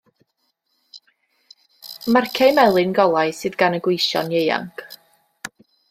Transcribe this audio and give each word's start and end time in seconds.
Marciau 2.17 2.51
melyn 2.55 2.91
golau 3.01 3.37
sydd 3.43 3.59
gan 3.63 3.77
y 3.77 3.83
gweision 3.89 4.35
ieuanc. 4.41 4.87